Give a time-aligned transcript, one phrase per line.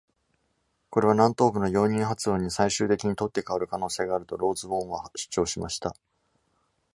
[0.89, 5.95] 「これは南東部の容認発音に最終的に取って代わる可能性がある」と Rosewarne は主張しました。